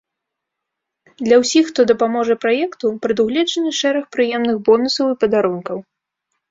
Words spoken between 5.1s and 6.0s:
і падарункаў.